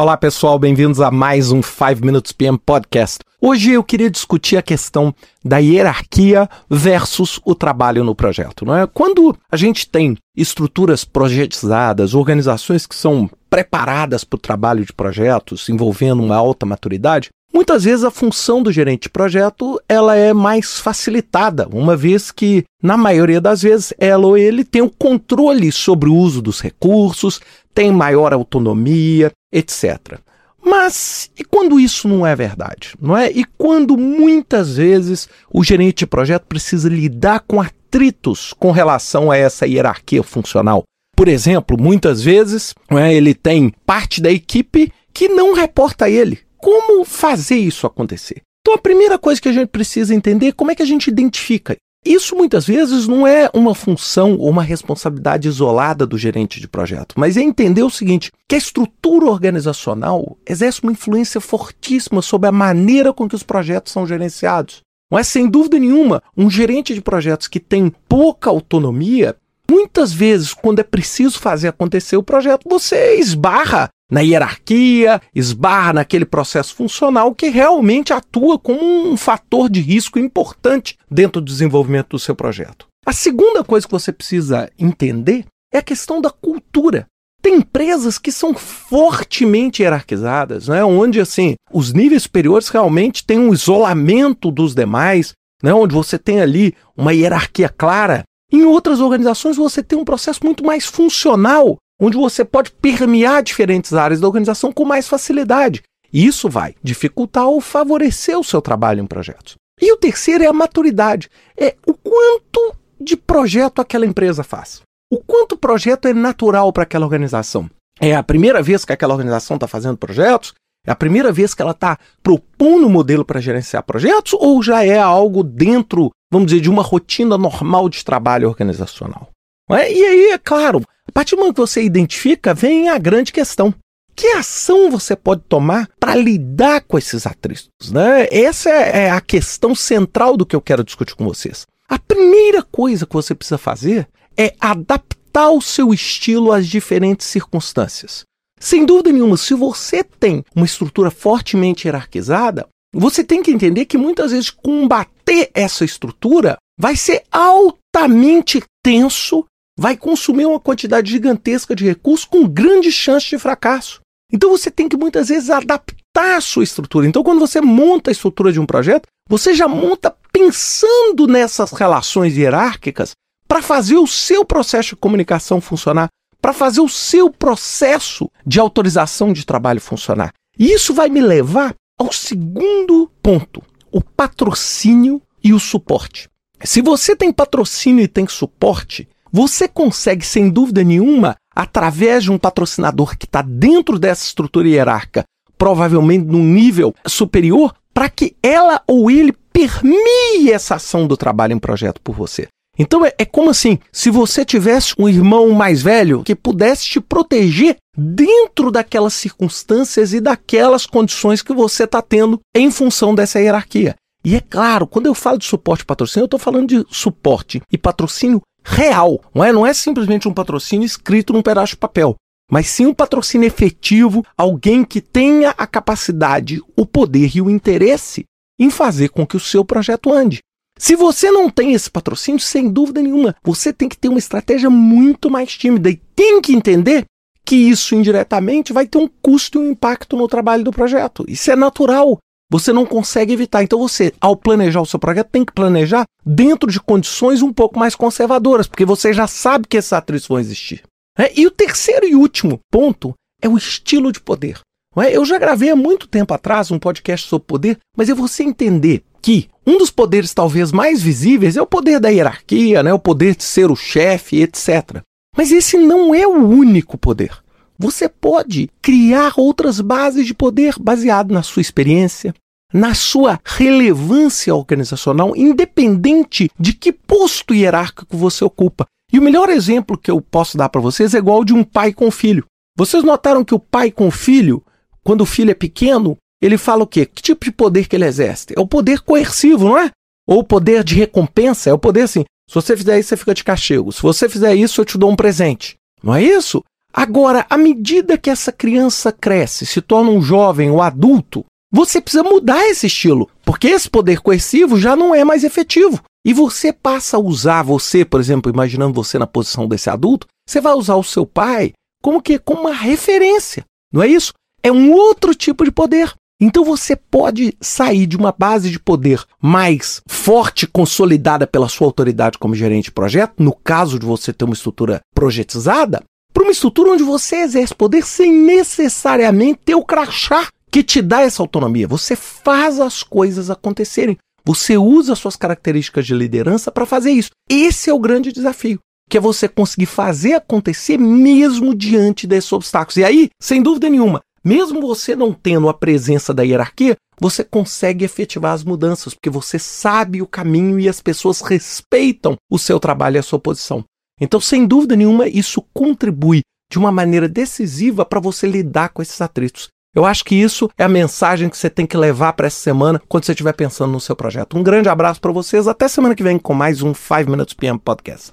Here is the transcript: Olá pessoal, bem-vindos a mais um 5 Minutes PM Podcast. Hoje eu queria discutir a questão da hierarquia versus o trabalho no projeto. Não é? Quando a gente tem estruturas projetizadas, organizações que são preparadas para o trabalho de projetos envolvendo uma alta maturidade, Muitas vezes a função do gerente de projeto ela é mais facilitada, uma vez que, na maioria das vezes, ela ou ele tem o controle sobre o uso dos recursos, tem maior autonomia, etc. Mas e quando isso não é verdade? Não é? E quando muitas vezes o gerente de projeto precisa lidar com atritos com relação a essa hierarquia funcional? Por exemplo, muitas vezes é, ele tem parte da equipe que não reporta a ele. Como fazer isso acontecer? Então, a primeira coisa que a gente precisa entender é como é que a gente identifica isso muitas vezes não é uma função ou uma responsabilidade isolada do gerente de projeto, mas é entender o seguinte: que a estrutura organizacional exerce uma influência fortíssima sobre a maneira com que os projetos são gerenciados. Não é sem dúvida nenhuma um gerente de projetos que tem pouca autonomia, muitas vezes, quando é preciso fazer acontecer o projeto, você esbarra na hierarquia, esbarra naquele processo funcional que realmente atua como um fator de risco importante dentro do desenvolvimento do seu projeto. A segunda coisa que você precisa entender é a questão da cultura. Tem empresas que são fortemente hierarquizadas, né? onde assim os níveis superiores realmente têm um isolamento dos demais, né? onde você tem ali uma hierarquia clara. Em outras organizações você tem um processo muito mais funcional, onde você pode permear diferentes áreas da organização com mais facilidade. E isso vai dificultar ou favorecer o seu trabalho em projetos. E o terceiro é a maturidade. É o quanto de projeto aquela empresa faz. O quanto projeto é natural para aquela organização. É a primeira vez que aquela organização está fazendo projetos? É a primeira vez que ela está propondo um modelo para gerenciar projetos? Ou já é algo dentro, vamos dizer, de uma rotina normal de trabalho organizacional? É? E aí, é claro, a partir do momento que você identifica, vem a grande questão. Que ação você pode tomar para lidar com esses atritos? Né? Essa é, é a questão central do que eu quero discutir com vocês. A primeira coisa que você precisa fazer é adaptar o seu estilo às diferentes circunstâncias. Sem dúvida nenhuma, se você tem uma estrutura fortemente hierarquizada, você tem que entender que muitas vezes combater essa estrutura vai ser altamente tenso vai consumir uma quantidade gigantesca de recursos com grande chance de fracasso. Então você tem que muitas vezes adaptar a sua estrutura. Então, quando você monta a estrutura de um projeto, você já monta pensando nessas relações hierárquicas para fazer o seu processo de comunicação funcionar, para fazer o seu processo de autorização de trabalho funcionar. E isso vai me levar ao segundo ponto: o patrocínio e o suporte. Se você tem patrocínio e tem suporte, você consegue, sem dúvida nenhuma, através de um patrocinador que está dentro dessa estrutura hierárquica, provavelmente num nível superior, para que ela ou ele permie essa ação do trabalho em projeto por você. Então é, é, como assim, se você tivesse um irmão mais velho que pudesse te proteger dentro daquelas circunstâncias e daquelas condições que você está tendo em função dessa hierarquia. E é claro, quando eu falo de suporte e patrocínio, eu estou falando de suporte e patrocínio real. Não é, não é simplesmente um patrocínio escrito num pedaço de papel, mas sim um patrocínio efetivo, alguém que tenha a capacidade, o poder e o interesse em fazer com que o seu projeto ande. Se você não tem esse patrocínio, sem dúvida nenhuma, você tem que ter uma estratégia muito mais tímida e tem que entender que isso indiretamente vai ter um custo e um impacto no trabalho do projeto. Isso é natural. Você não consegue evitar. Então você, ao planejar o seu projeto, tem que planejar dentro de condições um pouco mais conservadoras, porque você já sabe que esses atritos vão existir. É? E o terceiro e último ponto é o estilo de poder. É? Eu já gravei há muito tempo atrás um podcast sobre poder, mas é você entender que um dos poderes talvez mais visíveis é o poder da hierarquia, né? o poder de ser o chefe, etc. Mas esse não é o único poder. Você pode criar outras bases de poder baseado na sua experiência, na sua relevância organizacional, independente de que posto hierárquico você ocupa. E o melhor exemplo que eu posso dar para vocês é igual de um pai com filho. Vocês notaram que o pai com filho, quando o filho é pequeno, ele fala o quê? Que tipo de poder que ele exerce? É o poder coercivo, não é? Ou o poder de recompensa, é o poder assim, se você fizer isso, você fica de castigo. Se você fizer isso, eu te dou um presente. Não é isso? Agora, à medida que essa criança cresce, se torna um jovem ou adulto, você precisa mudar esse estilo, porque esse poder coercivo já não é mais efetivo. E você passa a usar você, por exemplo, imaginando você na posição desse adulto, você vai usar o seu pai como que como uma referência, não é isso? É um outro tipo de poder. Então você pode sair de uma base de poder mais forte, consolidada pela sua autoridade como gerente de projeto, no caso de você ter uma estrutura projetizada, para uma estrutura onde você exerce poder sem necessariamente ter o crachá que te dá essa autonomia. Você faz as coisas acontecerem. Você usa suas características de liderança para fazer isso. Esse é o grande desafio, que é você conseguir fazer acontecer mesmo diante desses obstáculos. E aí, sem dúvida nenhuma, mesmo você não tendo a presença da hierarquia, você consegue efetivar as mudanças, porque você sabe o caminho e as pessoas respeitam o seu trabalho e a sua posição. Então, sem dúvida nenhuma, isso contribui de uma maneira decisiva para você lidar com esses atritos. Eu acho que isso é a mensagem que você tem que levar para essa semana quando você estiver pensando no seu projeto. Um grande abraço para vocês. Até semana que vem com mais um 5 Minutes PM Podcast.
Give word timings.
Olá 0.00 0.16
pessoal, 0.16 0.58
bem-vindos 0.58 0.98
a 0.98 1.10
mais 1.10 1.52
um 1.52 1.62
5 1.62 2.02
Minutes 2.02 2.32
PM 2.32 2.56
Podcast. 2.56 3.18
Hoje 3.38 3.72
eu 3.72 3.84
queria 3.84 4.08
discutir 4.08 4.56
a 4.56 4.62
questão 4.62 5.14
da 5.44 5.58
hierarquia 5.58 6.48
versus 6.70 7.38
o 7.44 7.54
trabalho 7.54 8.02
no 8.02 8.14
projeto. 8.14 8.64
Não 8.64 8.74
é? 8.74 8.86
Quando 8.86 9.36
a 9.52 9.58
gente 9.58 9.86
tem 9.86 10.16
estruturas 10.34 11.04
projetizadas, 11.04 12.14
organizações 12.14 12.86
que 12.86 12.94
são 12.94 13.28
preparadas 13.50 14.24
para 14.24 14.38
o 14.38 14.40
trabalho 14.40 14.86
de 14.86 14.92
projetos 14.94 15.68
envolvendo 15.68 16.22
uma 16.22 16.36
alta 16.36 16.64
maturidade, 16.64 17.28
Muitas 17.52 17.82
vezes 17.82 18.04
a 18.04 18.12
função 18.12 18.62
do 18.62 18.70
gerente 18.70 19.02
de 19.02 19.08
projeto 19.08 19.82
ela 19.88 20.14
é 20.14 20.32
mais 20.32 20.78
facilitada, 20.78 21.68
uma 21.72 21.96
vez 21.96 22.30
que, 22.30 22.64
na 22.80 22.96
maioria 22.96 23.40
das 23.40 23.60
vezes, 23.60 23.92
ela 23.98 24.24
ou 24.24 24.38
ele 24.38 24.64
tem 24.64 24.80
o 24.80 24.88
controle 24.88 25.72
sobre 25.72 26.08
o 26.08 26.14
uso 26.14 26.40
dos 26.40 26.60
recursos, 26.60 27.40
tem 27.74 27.90
maior 27.90 28.32
autonomia, 28.32 29.32
etc. 29.52 30.18
Mas 30.62 31.30
e 31.38 31.44
quando 31.44 31.80
isso 31.80 32.06
não 32.06 32.26
é 32.26 32.36
verdade? 32.36 32.94
Não 33.00 33.16
é? 33.16 33.30
E 33.30 33.44
quando 33.56 33.96
muitas 33.96 34.76
vezes 34.76 35.28
o 35.52 35.64
gerente 35.64 36.00
de 36.00 36.06
projeto 36.06 36.44
precisa 36.46 36.88
lidar 36.88 37.40
com 37.40 37.60
atritos 37.60 38.52
com 38.52 38.70
relação 38.70 39.30
a 39.30 39.36
essa 39.36 39.66
hierarquia 39.66 40.22
funcional? 40.22 40.84
Por 41.16 41.28
exemplo, 41.28 41.76
muitas 41.78 42.22
vezes 42.22 42.74
é, 42.90 43.14
ele 43.14 43.34
tem 43.34 43.72
parte 43.84 44.20
da 44.20 44.30
equipe 44.30 44.92
que 45.12 45.28
não 45.28 45.54
reporta 45.54 46.06
a 46.06 46.10
ele. 46.10 46.38
Como 46.56 47.04
fazer 47.04 47.56
isso 47.56 47.86
acontecer? 47.86 48.42
Então, 48.60 48.74
a 48.74 48.78
primeira 48.78 49.18
coisa 49.18 49.40
que 49.40 49.48
a 49.48 49.52
gente 49.52 49.68
precisa 49.68 50.14
entender 50.14 50.48
é 50.48 50.52
como 50.52 50.70
é 50.70 50.74
que 50.74 50.82
a 50.82 50.86
gente 50.86 51.08
identifica 51.08 51.76
isso 52.04 52.34
muitas 52.34 52.66
vezes 52.66 53.06
não 53.06 53.26
é 53.26 53.50
uma 53.52 53.74
função 53.74 54.36
ou 54.36 54.48
uma 54.48 54.62
responsabilidade 54.62 55.46
isolada 55.46 56.06
do 56.06 56.16
gerente 56.16 56.58
de 56.58 56.66
projeto, 56.66 57.14
mas 57.16 57.36
é 57.36 57.42
entender 57.42 57.82
o 57.82 57.90
seguinte: 57.90 58.32
que 58.48 58.54
a 58.54 58.58
estrutura 58.58 59.26
organizacional 59.26 60.38
exerce 60.48 60.82
uma 60.82 60.92
influência 60.92 61.40
fortíssima 61.40 62.22
sobre 62.22 62.48
a 62.48 62.52
maneira 62.52 63.12
com 63.12 63.28
que 63.28 63.34
os 63.34 63.42
projetos 63.42 63.92
são 63.92 64.06
gerenciados. 64.06 64.80
Não 65.10 65.18
é 65.18 65.22
sem 65.22 65.48
dúvida 65.48 65.78
nenhuma 65.78 66.22
um 66.36 66.48
gerente 66.48 66.94
de 66.94 67.02
projetos 67.02 67.48
que 67.48 67.60
tem 67.60 67.92
pouca 68.08 68.48
autonomia, 68.48 69.36
muitas 69.70 70.12
vezes, 70.12 70.54
quando 70.54 70.78
é 70.78 70.84
preciso 70.84 71.38
fazer 71.38 71.68
acontecer 71.68 72.16
o 72.16 72.22
projeto, 72.22 72.68
você 72.68 73.16
esbarra 73.16 73.90
na 74.10 74.20
hierarquia, 74.20 75.20
esbarra 75.34 75.92
naquele 75.92 76.24
processo 76.24 76.74
funcional 76.74 77.34
que 77.34 77.48
realmente 77.48 78.12
atua 78.12 78.58
como 78.58 78.82
um 78.82 79.16
fator 79.16 79.70
de 79.70 79.80
risco 79.80 80.18
importante 80.18 80.98
dentro 81.10 81.40
do 81.40 81.46
desenvolvimento 81.46 82.10
do 82.10 82.18
seu 82.18 82.34
projeto. 82.34 82.86
A 83.06 83.12
segunda 83.12 83.64
coisa 83.64 83.86
que 83.86 83.92
você 83.92 84.12
precisa 84.12 84.70
entender 84.78 85.44
é 85.72 85.78
a 85.78 85.82
questão 85.82 86.20
da 86.20 86.30
cultura. 86.30 87.06
Tem 87.42 87.56
empresas 87.56 88.18
que 88.18 88.30
são 88.30 88.52
fortemente 88.52 89.82
hierarquizadas, 89.82 90.68
né? 90.68 90.84
onde 90.84 91.20
assim 91.20 91.54
os 91.72 91.92
níveis 91.92 92.24
superiores 92.24 92.68
realmente 92.68 93.24
têm 93.24 93.38
um 93.38 93.52
isolamento 93.52 94.50
dos 94.50 94.74
demais, 94.74 95.32
né? 95.62 95.72
onde 95.72 95.94
você 95.94 96.18
tem 96.18 96.40
ali 96.40 96.74
uma 96.94 97.14
hierarquia 97.14 97.68
clara. 97.68 98.24
Em 98.52 98.64
outras 98.64 99.00
organizações 99.00 99.56
você 99.56 99.82
tem 99.82 99.98
um 99.98 100.04
processo 100.04 100.40
muito 100.44 100.64
mais 100.64 100.84
funcional, 100.84 101.78
onde 102.00 102.16
você 102.16 102.44
pode 102.44 102.70
permear 102.72 103.42
diferentes 103.42 103.92
áreas 103.92 104.20
da 104.20 104.26
organização 104.26 104.72
com 104.72 104.84
mais 104.84 105.06
facilidade. 105.06 105.82
E 106.12 106.26
isso 106.26 106.48
vai 106.48 106.74
dificultar 106.82 107.46
ou 107.46 107.60
favorecer 107.60 108.38
o 108.38 108.44
seu 108.44 108.60
trabalho 108.62 109.00
em 109.00 109.06
projetos. 109.06 109.56
E 109.80 109.92
o 109.92 109.96
terceiro 109.96 110.42
é 110.44 110.46
a 110.46 110.52
maturidade. 110.52 111.30
É 111.56 111.76
o 111.86 111.94
quanto 111.94 112.74
de 113.00 113.16
projeto 113.16 113.80
aquela 113.80 114.06
empresa 114.06 114.42
faz. 114.42 114.82
O 115.12 115.18
quanto 115.18 115.56
projeto 115.56 116.06
é 116.06 116.14
natural 116.14 116.72
para 116.72 116.82
aquela 116.82 117.04
organização. 117.04 117.68
É 118.00 118.14
a 118.14 118.22
primeira 118.22 118.62
vez 118.62 118.84
que 118.84 118.92
aquela 118.92 119.14
organização 119.14 119.56
está 119.56 119.66
fazendo 119.66 119.96
projetos? 119.96 120.54
É 120.86 120.90
a 120.90 120.96
primeira 120.96 121.30
vez 121.30 121.52
que 121.52 121.60
ela 121.60 121.72
está 121.72 121.98
propondo 122.22 122.86
um 122.86 122.90
modelo 122.90 123.24
para 123.24 123.40
gerenciar 123.40 123.82
projetos? 123.82 124.32
Ou 124.34 124.62
já 124.62 124.84
é 124.84 124.98
algo 124.98 125.42
dentro, 125.42 126.10
vamos 126.32 126.48
dizer, 126.48 126.60
de 126.60 126.70
uma 126.70 126.82
rotina 126.82 127.36
normal 127.36 127.88
de 127.88 128.04
trabalho 128.04 128.48
organizacional? 128.48 129.28
É? 129.74 129.92
E 129.92 130.04
aí, 130.04 130.30
é 130.30 130.38
claro, 130.38 130.82
a 131.06 131.12
partir 131.12 131.34
do 131.34 131.40
momento 131.40 131.54
que 131.56 131.60
você 131.60 131.82
identifica, 131.82 132.54
vem 132.54 132.88
a 132.88 132.98
grande 132.98 133.32
questão. 133.32 133.74
Que 134.14 134.28
ação 134.28 134.90
você 134.90 135.16
pode 135.16 135.42
tomar 135.48 135.88
para 135.98 136.14
lidar 136.14 136.82
com 136.82 136.98
esses 136.98 137.26
atritos? 137.26 137.70
Né? 137.90 138.28
Essa 138.30 138.70
é, 138.70 139.04
é 139.04 139.10
a 139.10 139.20
questão 139.20 139.74
central 139.74 140.36
do 140.36 140.44
que 140.44 140.54
eu 140.54 140.60
quero 140.60 140.84
discutir 140.84 141.14
com 141.14 141.24
vocês. 141.24 141.66
A 141.88 141.98
primeira 141.98 142.62
coisa 142.62 143.06
que 143.06 143.14
você 143.14 143.34
precisa 143.34 143.58
fazer 143.58 144.08
é 144.36 144.54
adaptar 144.60 145.50
o 145.50 145.60
seu 145.60 145.92
estilo 145.92 146.52
às 146.52 146.66
diferentes 146.66 147.26
circunstâncias. 147.26 148.24
Sem 148.58 148.84
dúvida 148.84 149.10
nenhuma, 149.10 149.36
se 149.36 149.54
você 149.54 150.04
tem 150.04 150.44
uma 150.54 150.66
estrutura 150.66 151.10
fortemente 151.10 151.88
hierarquizada, 151.88 152.68
você 152.94 153.24
tem 153.24 153.42
que 153.42 153.50
entender 153.50 153.86
que 153.86 153.96
muitas 153.96 154.32
vezes 154.32 154.50
combater 154.50 155.50
essa 155.54 155.84
estrutura 155.84 156.56
vai 156.78 156.94
ser 156.94 157.22
altamente 157.32 158.62
tenso 158.82 159.46
vai 159.80 159.96
consumir 159.96 160.44
uma 160.44 160.60
quantidade 160.60 161.10
gigantesca 161.10 161.74
de 161.74 161.86
recursos 161.86 162.26
com 162.26 162.46
grande 162.46 162.92
chance 162.92 163.30
de 163.30 163.38
fracasso. 163.38 164.02
Então 164.30 164.50
você 164.50 164.70
tem 164.70 164.86
que 164.86 164.96
muitas 164.96 165.30
vezes 165.30 165.48
adaptar 165.48 166.36
a 166.36 166.40
sua 166.42 166.64
estrutura. 166.64 167.06
Então, 167.06 167.22
quando 167.22 167.40
você 167.40 167.62
monta 167.62 168.10
a 168.10 168.12
estrutura 168.12 168.52
de 168.52 168.60
um 168.60 168.66
projeto, 168.66 169.06
você 169.26 169.54
já 169.54 169.66
monta 169.66 170.14
pensando 170.30 171.26
nessas 171.26 171.72
relações 171.72 172.36
hierárquicas 172.36 173.12
para 173.48 173.62
fazer 173.62 173.96
o 173.96 174.06
seu 174.06 174.44
processo 174.44 174.90
de 174.90 174.96
comunicação 174.96 175.62
funcionar, 175.62 176.08
para 176.42 176.52
fazer 176.52 176.82
o 176.82 176.88
seu 176.88 177.30
processo 177.30 178.30
de 178.44 178.60
autorização 178.60 179.32
de 179.32 179.46
trabalho 179.46 179.80
funcionar. 179.80 180.30
E 180.58 180.74
isso 180.74 180.92
vai 180.92 181.08
me 181.08 181.22
levar 181.22 181.74
ao 181.98 182.12
segundo 182.12 183.10
ponto: 183.22 183.62
o 183.90 184.02
patrocínio 184.02 185.22
e 185.42 185.54
o 185.54 185.58
suporte. 185.58 186.28
Se 186.62 186.82
você 186.82 187.16
tem 187.16 187.32
patrocínio 187.32 188.04
e 188.04 188.08
tem 188.08 188.28
suporte, 188.28 189.08
você 189.32 189.68
consegue, 189.68 190.24
sem 190.24 190.48
dúvida 190.48 190.82
nenhuma, 190.82 191.36
através 191.54 192.24
de 192.24 192.32
um 192.32 192.38
patrocinador 192.38 193.16
que 193.16 193.26
está 193.26 193.42
dentro 193.42 193.98
dessa 193.98 194.24
estrutura 194.24 194.68
hierárquica, 194.68 195.24
provavelmente 195.58 196.24
num 196.24 196.44
nível 196.44 196.94
superior, 197.06 197.74
para 197.92 198.08
que 198.08 198.34
ela 198.42 198.82
ou 198.86 199.10
ele 199.10 199.32
permie 199.52 200.50
essa 200.50 200.76
ação 200.76 201.06
do 201.06 201.16
trabalho 201.16 201.52
em 201.52 201.58
projeto 201.58 202.00
por 202.00 202.14
você. 202.14 202.48
Então 202.78 203.04
é, 203.04 203.12
é, 203.18 203.26
como 203.26 203.50
assim, 203.50 203.78
se 203.92 204.08
você 204.08 204.42
tivesse 204.42 204.94
um 204.98 205.06
irmão 205.08 205.50
mais 205.50 205.82
velho 205.82 206.22
que 206.22 206.34
pudesse 206.34 206.86
te 206.86 207.00
proteger 207.00 207.76
dentro 207.94 208.70
daquelas 208.70 209.12
circunstâncias 209.12 210.14
e 210.14 210.20
daquelas 210.20 210.86
condições 210.86 211.42
que 211.42 211.52
você 211.52 211.84
está 211.84 212.00
tendo 212.00 212.40
em 212.54 212.70
função 212.70 213.14
dessa 213.14 213.38
hierarquia. 213.38 213.94
E 214.24 214.34
é 214.34 214.40
claro, 214.40 214.86
quando 214.86 215.06
eu 215.06 215.14
falo 215.14 215.38
de 215.38 215.44
suporte 215.44 215.82
e 215.82 215.86
patrocínio, 215.86 216.24
eu 216.24 216.26
estou 216.26 216.40
falando 216.40 216.68
de 216.68 216.86
suporte 216.90 217.60
e 217.72 217.76
patrocínio 217.76 218.40
real. 218.64 219.20
Não 219.34 219.44
é, 219.44 219.52
não 219.52 219.66
é 219.66 219.72
simplesmente 219.72 220.28
um 220.28 220.34
patrocínio 220.34 220.86
escrito 220.86 221.32
num 221.32 221.42
pedaço 221.42 221.72
de 221.72 221.78
papel, 221.78 222.14
mas 222.50 222.66
sim 222.68 222.86
um 222.86 222.94
patrocínio 222.94 223.46
efetivo, 223.46 224.24
alguém 224.36 224.84
que 224.84 225.00
tenha 225.00 225.54
a 225.56 225.66
capacidade, 225.66 226.60
o 226.76 226.84
poder 226.84 227.36
e 227.36 227.40
o 227.40 227.50
interesse 227.50 228.24
em 228.58 228.70
fazer 228.70 229.08
com 229.08 229.26
que 229.26 229.36
o 229.36 229.40
seu 229.40 229.64
projeto 229.64 230.12
ande. 230.12 230.40
Se 230.78 230.96
você 230.96 231.30
não 231.30 231.50
tem 231.50 231.74
esse 231.74 231.90
patrocínio, 231.90 232.40
sem 232.40 232.70
dúvida 232.70 233.02
nenhuma, 233.02 233.36
você 233.42 233.72
tem 233.72 233.88
que 233.88 233.98
ter 233.98 234.08
uma 234.08 234.18
estratégia 234.18 234.70
muito 234.70 235.30
mais 235.30 235.56
tímida 235.56 235.90
e 235.90 236.00
tem 236.14 236.40
que 236.40 236.54
entender 236.54 237.04
que 237.44 237.54
isso 237.54 237.94
indiretamente 237.94 238.72
vai 238.72 238.86
ter 238.86 238.98
um 238.98 239.08
custo 239.08 239.58
e 239.58 239.66
um 239.66 239.70
impacto 239.72 240.16
no 240.16 240.28
trabalho 240.28 240.64
do 240.64 240.70
projeto. 240.70 241.24
Isso 241.28 241.50
é 241.50 241.56
natural. 241.56 242.18
Você 242.50 242.72
não 242.72 242.84
consegue 242.84 243.32
evitar. 243.32 243.62
Então 243.62 243.78
você, 243.78 244.12
ao 244.20 244.36
planejar 244.36 244.80
o 244.80 244.86
seu 244.86 244.98
projeto, 244.98 245.28
tem 245.30 245.44
que 245.44 245.52
planejar 245.52 246.04
dentro 246.26 246.70
de 246.70 246.80
condições 246.80 247.40
um 247.40 247.52
pouco 247.52 247.78
mais 247.78 247.94
conservadoras, 247.94 248.66
porque 248.66 248.84
você 248.84 249.12
já 249.12 249.28
sabe 249.28 249.68
que 249.68 249.76
esses 249.76 249.92
atritos 249.92 250.26
vão 250.26 250.40
existir. 250.40 250.82
É? 251.16 251.32
E 251.38 251.46
o 251.46 251.50
terceiro 251.50 252.06
e 252.06 252.14
último 252.14 252.58
ponto 252.70 253.14
é 253.40 253.48
o 253.48 253.56
estilo 253.56 254.10
de 254.10 254.20
poder. 254.20 254.58
É? 254.96 255.16
Eu 255.16 255.24
já 255.24 255.38
gravei 255.38 255.70
há 255.70 255.76
muito 255.76 256.08
tempo 256.08 256.34
atrás 256.34 256.70
um 256.70 256.78
podcast 256.78 257.28
sobre 257.28 257.46
poder, 257.46 257.78
mas 257.96 258.08
é 258.08 258.14
você 258.14 258.42
entender 258.42 259.04
que 259.22 259.48
um 259.66 259.78
dos 259.78 259.90
poderes 259.90 260.34
talvez 260.34 260.72
mais 260.72 261.00
visíveis 261.00 261.56
é 261.56 261.62
o 261.62 261.66
poder 261.66 262.00
da 262.00 262.08
hierarquia, 262.08 262.82
né? 262.82 262.92
o 262.92 262.98
poder 262.98 263.36
de 263.36 263.44
ser 263.44 263.70
o 263.70 263.76
chefe, 263.76 264.42
etc. 264.42 265.02
Mas 265.36 265.52
esse 265.52 265.76
não 265.78 266.14
é 266.14 266.26
o 266.26 266.34
único 266.34 266.98
poder. 266.98 267.38
Você 267.78 268.08
pode 268.08 268.68
criar 268.82 269.34
outras 269.36 269.80
bases 269.80 270.26
de 270.26 270.34
poder 270.34 270.74
baseado 270.78 271.32
na 271.32 271.42
sua 271.42 271.62
experiência, 271.62 272.34
na 272.72 272.94
sua 272.94 273.40
relevância 273.44 274.54
organizacional, 274.54 275.36
independente 275.36 276.50
de 276.58 276.72
que 276.72 276.92
posto 276.92 277.54
hierárquico 277.54 278.16
você 278.16 278.44
ocupa. 278.44 278.86
E 279.12 279.18
o 279.18 279.22
melhor 279.22 279.48
exemplo 279.48 279.98
que 279.98 280.10
eu 280.10 280.20
posso 280.20 280.56
dar 280.56 280.68
para 280.68 280.80
vocês 280.80 281.14
é 281.14 281.18
igual 281.18 281.44
de 281.44 281.52
um 281.52 281.64
pai 281.64 281.92
com 281.92 282.10
filho. 282.10 282.44
Vocês 282.76 283.02
notaram 283.02 283.44
que 283.44 283.54
o 283.54 283.58
pai 283.58 283.90
com 283.90 284.10
filho, 284.10 284.62
quando 285.02 285.22
o 285.22 285.26
filho 285.26 285.50
é 285.50 285.54
pequeno, 285.54 286.16
ele 286.40 286.56
fala 286.56 286.84
o 286.84 286.86
quê? 286.86 287.04
Que 287.04 287.20
tipo 287.20 287.44
de 287.44 287.52
poder 287.52 287.88
que 287.88 287.96
ele 287.96 288.06
exerce? 288.06 288.46
É 288.56 288.60
o 288.60 288.66
poder 288.66 289.00
coercivo, 289.00 289.68
não 289.68 289.78
é? 289.78 289.90
Ou 290.26 290.38
o 290.38 290.44
poder 290.44 290.84
de 290.84 290.94
recompensa, 290.94 291.70
é 291.70 291.72
o 291.72 291.78
poder 291.78 292.02
assim, 292.02 292.24
se 292.48 292.54
você 292.54 292.76
fizer 292.76 292.98
isso, 292.98 293.10
você 293.10 293.16
fica 293.16 293.34
de 293.34 293.44
castigo. 293.44 293.92
Se 293.92 294.00
você 294.02 294.28
fizer 294.28 294.54
isso, 294.54 294.80
eu 294.80 294.84
te 294.84 294.96
dou 294.96 295.10
um 295.10 295.16
presente. 295.16 295.76
Não 296.02 296.14
é 296.14 296.22
isso? 296.22 296.64
Agora, 296.92 297.46
à 297.48 297.56
medida 297.56 298.18
que 298.18 298.30
essa 298.30 298.50
criança 298.50 299.12
cresce, 299.12 299.66
se 299.66 299.80
torna 299.80 300.10
um 300.10 300.22
jovem 300.22 300.70
ou 300.70 300.82
adulto, 300.82 301.44
você 301.70 302.00
precisa 302.00 302.22
mudar 302.22 302.66
esse 302.66 302.86
estilo, 302.86 303.28
porque 303.44 303.68
esse 303.68 303.88
poder 303.88 304.20
coercivo 304.20 304.78
já 304.78 304.96
não 304.96 305.14
é 305.14 305.24
mais 305.24 305.44
efetivo. 305.44 306.02
E 306.24 306.32
você 306.32 306.72
passa 306.72 307.16
a 307.16 307.20
usar 307.20 307.62
você, 307.62 308.04
por 308.04 308.20
exemplo, 308.20 308.52
imaginando 308.52 308.92
você 308.92 309.18
na 309.18 309.26
posição 309.26 309.66
desse 309.66 309.88
adulto, 309.88 310.26
você 310.46 310.60
vai 310.60 310.74
usar 310.74 310.96
o 310.96 311.04
seu 311.04 311.24
pai 311.24 311.72
como 312.02 312.22
que 312.22 312.38
como 312.38 312.62
uma 312.62 312.72
referência, 312.72 313.64
não 313.92 314.02
é 314.02 314.08
isso? 314.08 314.32
É 314.62 314.72
um 314.72 314.92
outro 314.92 315.34
tipo 315.34 315.64
de 315.64 315.70
poder. 315.70 316.12
Então 316.40 316.64
você 316.64 316.96
pode 316.96 317.54
sair 317.60 318.06
de 318.06 318.16
uma 318.16 318.32
base 318.32 318.70
de 318.70 318.78
poder 318.78 319.22
mais 319.40 320.00
forte, 320.08 320.66
consolidada 320.66 321.46
pela 321.46 321.68
sua 321.68 321.86
autoridade 321.86 322.38
como 322.38 322.54
gerente 322.54 322.84
de 322.84 322.92
projeto, 322.92 323.42
no 323.42 323.52
caso 323.52 323.98
de 323.98 324.06
você 324.06 324.32
ter 324.32 324.46
uma 324.46 324.54
estrutura 324.54 325.00
projetizada, 325.14 326.02
para 326.32 326.42
uma 326.42 326.52
estrutura 326.52 326.92
onde 326.92 327.02
você 327.02 327.36
exerce 327.36 327.74
poder 327.74 328.02
sem 328.02 328.32
necessariamente 328.32 329.60
ter 329.66 329.74
o 329.74 329.84
crachá 329.84 330.48
que 330.70 330.82
te 330.82 331.02
dá 331.02 331.20
essa 331.22 331.42
autonomia. 331.42 331.88
Você 331.88 332.14
faz 332.14 332.78
as 332.78 333.02
coisas 333.02 333.50
acontecerem. 333.50 334.16
Você 334.44 334.76
usa 334.76 335.14
suas 335.14 335.36
características 335.36 336.06
de 336.06 336.14
liderança 336.14 336.70
para 336.70 336.86
fazer 336.86 337.10
isso. 337.10 337.30
Esse 337.48 337.90
é 337.90 337.94
o 337.94 337.98
grande 337.98 338.32
desafio, 338.32 338.78
que 339.08 339.18
é 339.18 339.20
você 339.20 339.48
conseguir 339.48 339.86
fazer 339.86 340.34
acontecer 340.34 340.98
mesmo 340.98 341.74
diante 341.74 342.26
desses 342.26 342.52
obstáculos. 342.52 342.96
E 342.96 343.04
aí, 343.04 343.28
sem 343.40 343.62
dúvida 343.62 343.88
nenhuma, 343.88 344.20
mesmo 344.42 344.80
você 344.80 345.14
não 345.14 345.34
tendo 345.34 345.68
a 345.68 345.74
presença 345.74 346.32
da 346.32 346.42
hierarquia, 346.42 346.96
você 347.20 347.44
consegue 347.44 348.04
efetivar 348.04 348.54
as 348.54 348.64
mudanças, 348.64 349.12
porque 349.12 349.28
você 349.28 349.58
sabe 349.58 350.22
o 350.22 350.26
caminho 350.26 350.80
e 350.80 350.88
as 350.88 351.02
pessoas 351.02 351.42
respeitam 351.42 352.36
o 352.50 352.58
seu 352.58 352.80
trabalho 352.80 353.16
e 353.16 353.18
a 353.18 353.22
sua 353.22 353.38
posição. 353.38 353.84
Então, 354.18 354.40
sem 354.40 354.66
dúvida 354.66 354.96
nenhuma, 354.96 355.28
isso 355.28 355.62
contribui 355.74 356.40
de 356.72 356.78
uma 356.78 356.90
maneira 356.90 357.28
decisiva 357.28 358.06
para 358.06 358.20
você 358.20 358.46
lidar 358.46 358.90
com 358.90 359.02
esses 359.02 359.20
atritos. 359.20 359.68
Eu 359.92 360.04
acho 360.04 360.24
que 360.24 360.36
isso 360.36 360.70
é 360.78 360.84
a 360.84 360.88
mensagem 360.88 361.48
que 361.48 361.58
você 361.58 361.68
tem 361.68 361.84
que 361.84 361.96
levar 361.96 362.32
para 362.34 362.46
essa 362.46 362.60
semana 362.60 363.02
quando 363.08 363.24
você 363.24 363.32
estiver 363.32 363.52
pensando 363.52 363.90
no 363.90 364.00
seu 364.00 364.14
projeto. 364.14 364.56
Um 364.56 364.62
grande 364.62 364.88
abraço 364.88 365.20
para 365.20 365.32
vocês. 365.32 365.66
Até 365.66 365.88
semana 365.88 366.14
que 366.14 366.22
vem 366.22 366.38
com 366.38 366.54
mais 366.54 366.80
um 366.80 366.94
5 366.94 367.28
Minutes 367.28 367.54
PM 367.54 367.76
Podcast. 367.76 368.32